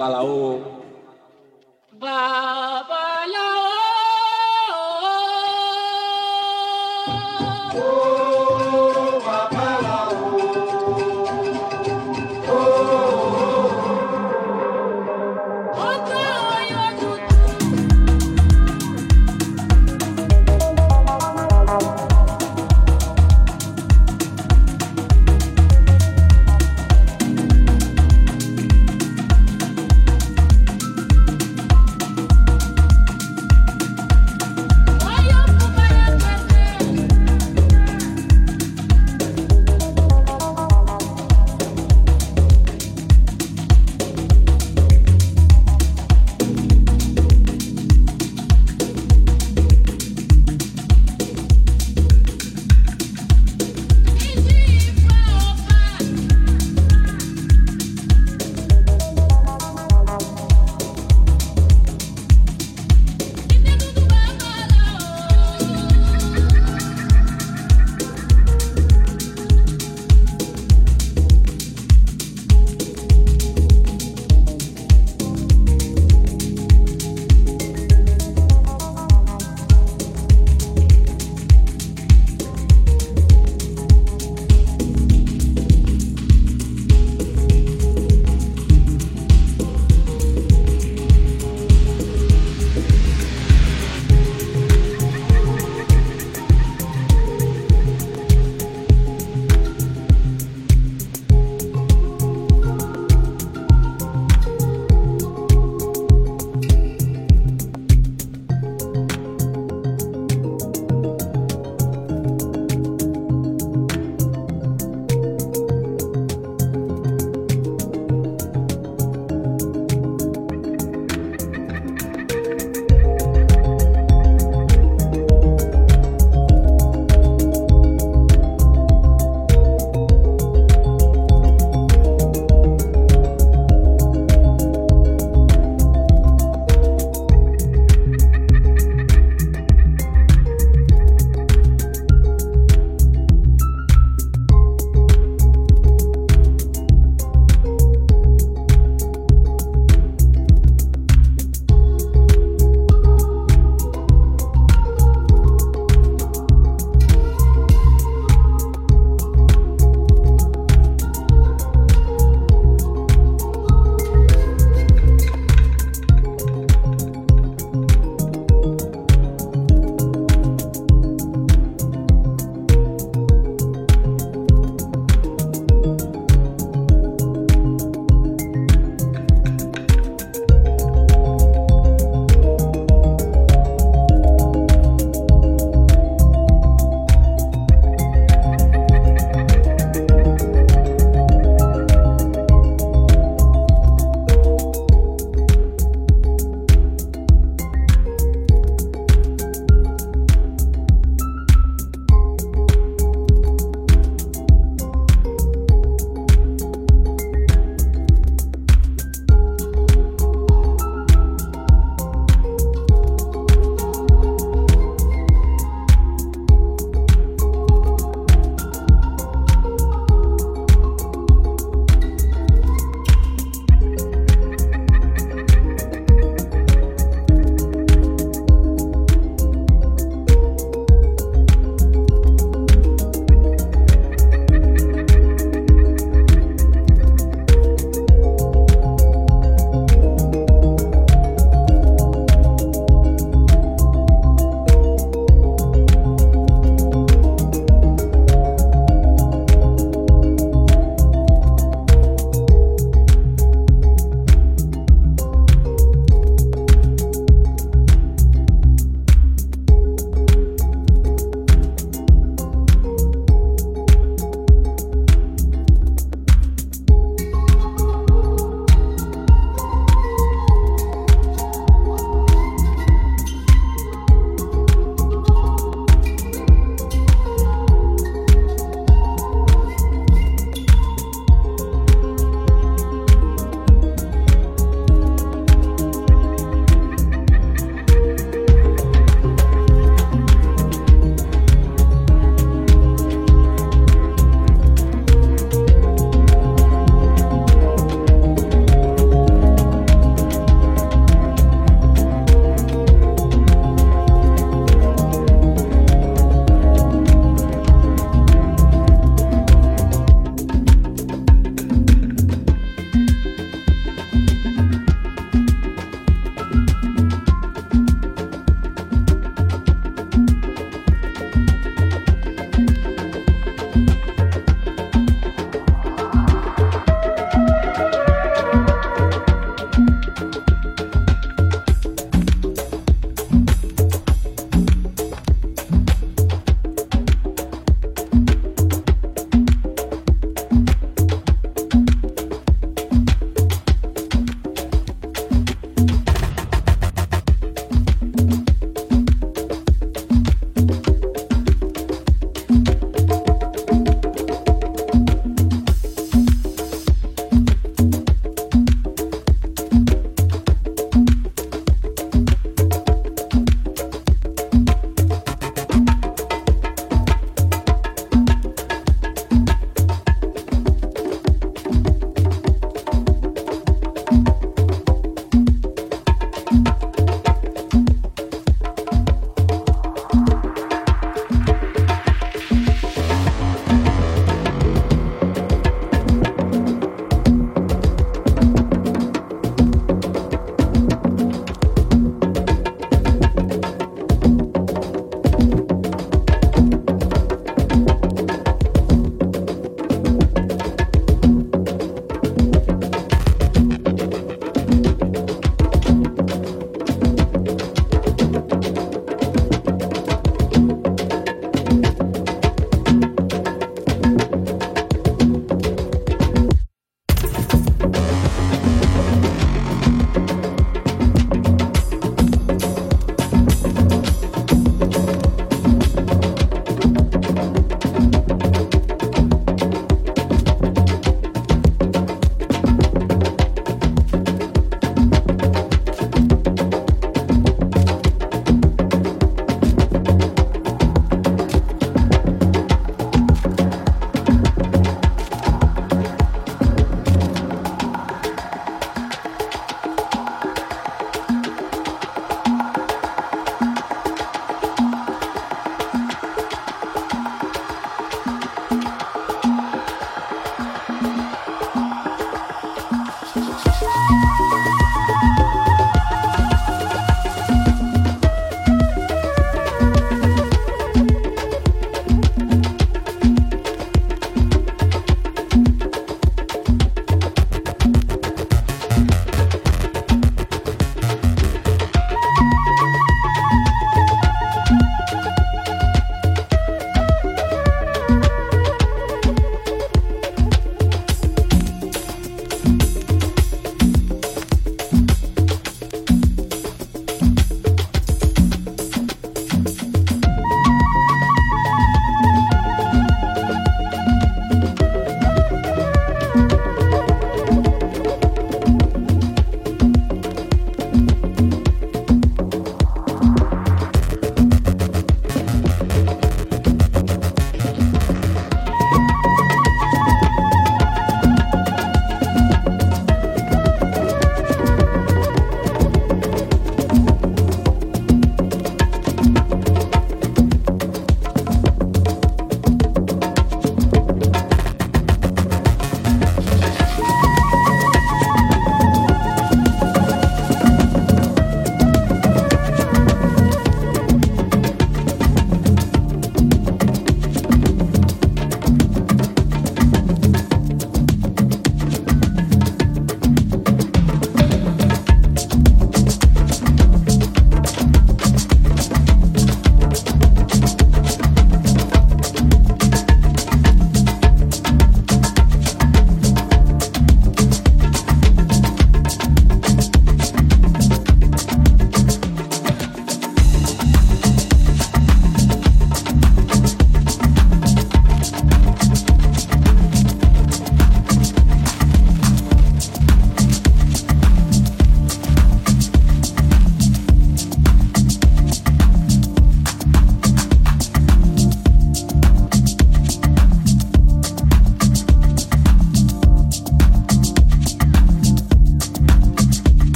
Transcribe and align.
Fala, 0.00 0.22
ô. 0.24 0.39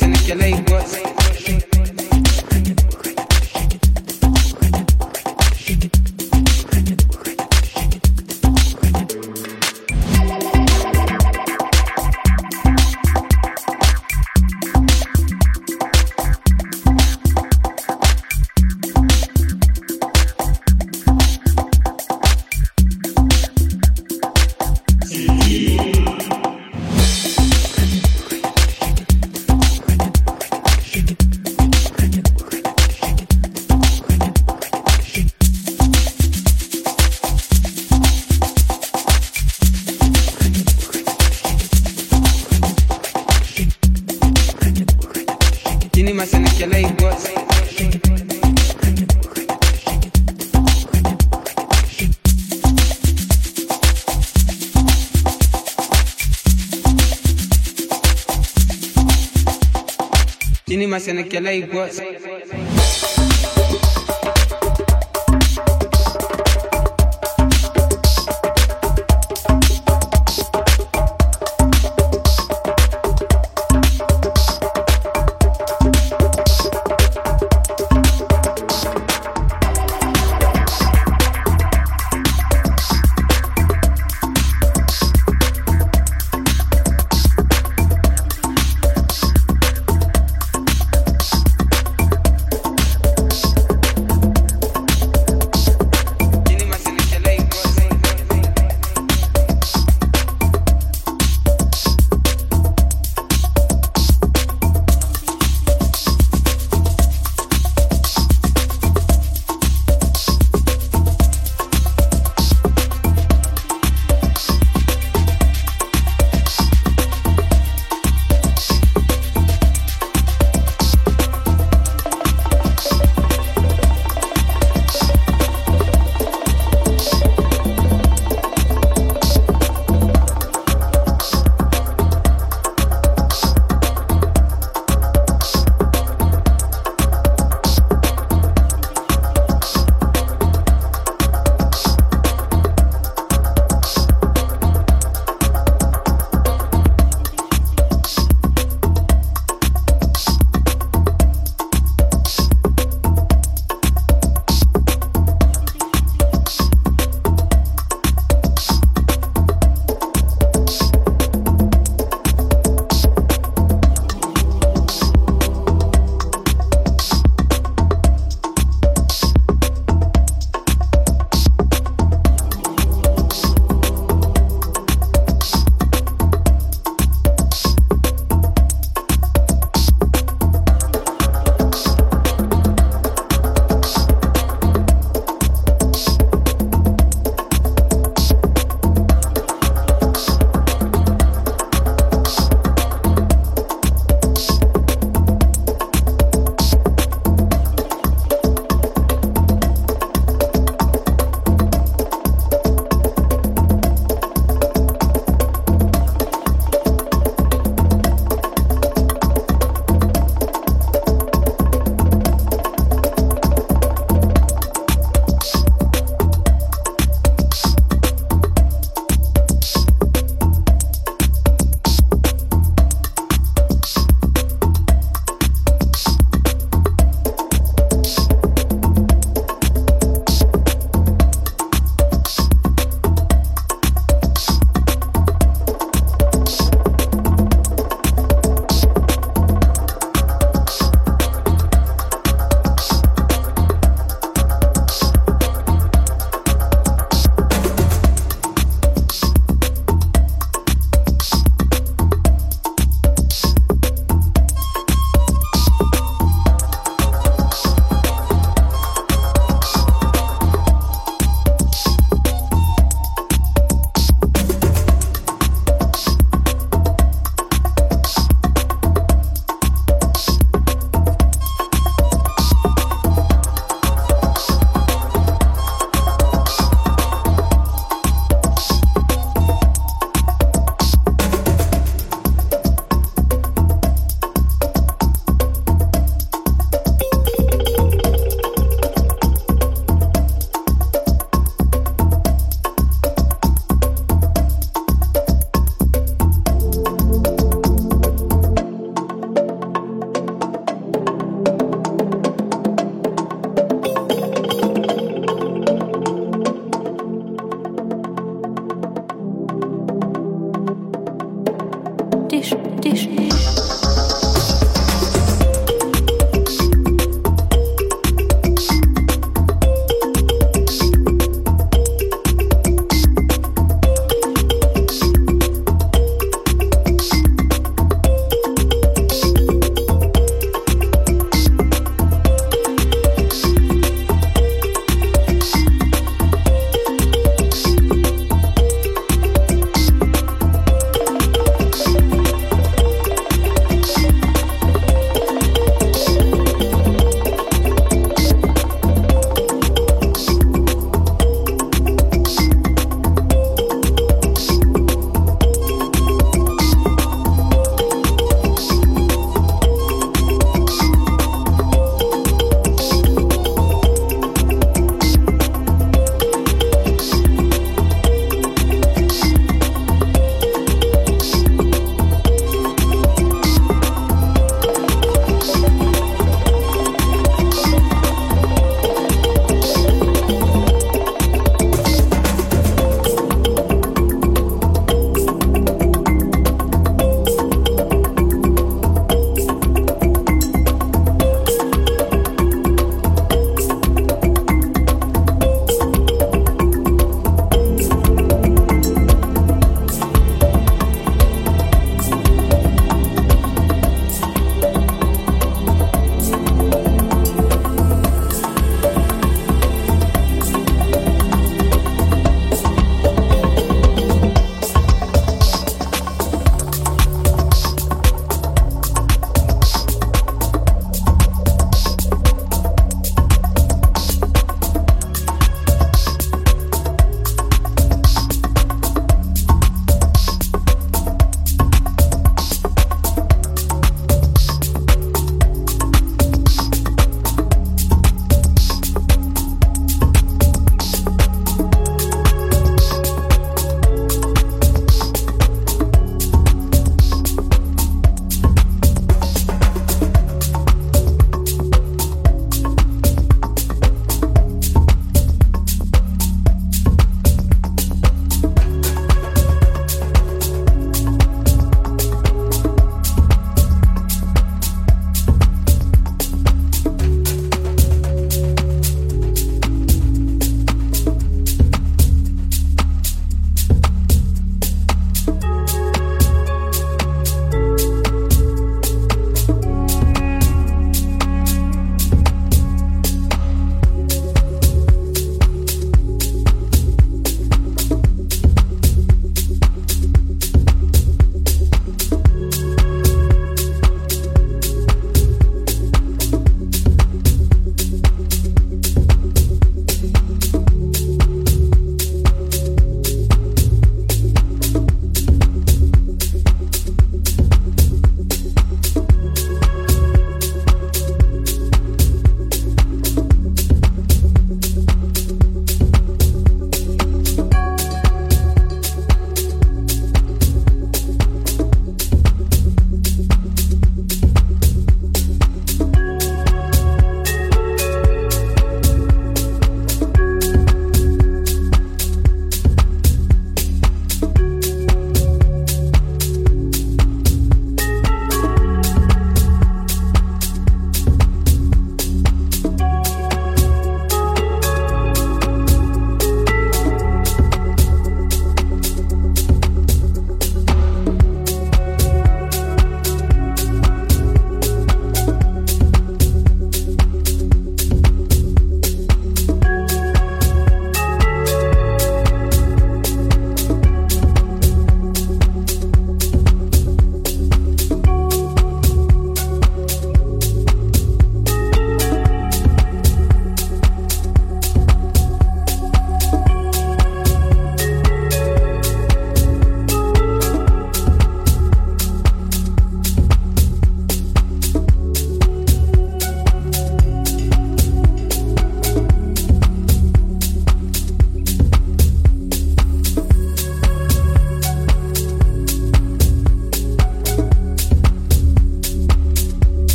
Sɛnɛkɛla 0.00 1.13
سنه 61.04 61.22
کلی 61.22 61.62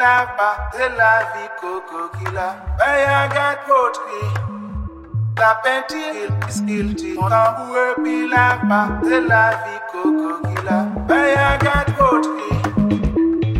là-bas, 0.00 0.70
c'est 0.72 0.96
la 0.96 1.18
vie 1.32 1.50
coco 1.60 2.08
qu'il 2.16 2.36
a. 2.38 2.56
Bayaga 2.78 3.48
coterie, 3.66 4.32
la 5.36 5.54
peinture, 5.62 6.30
il 6.48 6.66
guilty. 6.66 7.12
mon 7.14 7.26
amour, 7.26 7.94
puis 8.02 8.28
là-bas, 8.28 8.88
c'est 9.02 9.20
la 9.20 9.50
vie 9.62 9.80
coco 9.92 10.30
qu'il 10.46 10.68
a. 10.68 10.78
Bayaga 11.08 11.84
coterie, 11.98 12.62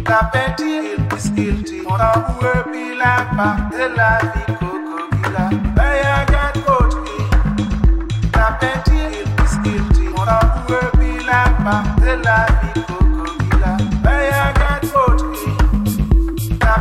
la 0.09 0.21
peinture, 0.33 0.99
il 1.19 1.35
guilty. 1.35 1.83
mon 1.83 1.97
amour, 1.97 2.55
puis 2.73 2.97
là-bas, 2.97 3.57
c'est 3.73 3.95
la 3.97 4.19
vie 4.33 4.53
coco 4.59 4.99
qu'il 5.13 5.37
a. 5.37 5.45
Bayaga 5.77 6.47
coterie, 6.65 7.29
la 8.35 8.49
peinture, 8.61 9.11
il 9.65 9.89
dit, 9.91 10.09
mon 10.09 10.23
amour, 10.23 10.91
puis 10.99 11.19
là-bas, 11.25 11.83
c'est 12.03 12.17
la 12.25 12.47
vie 12.63 12.81
coco 12.87 13.10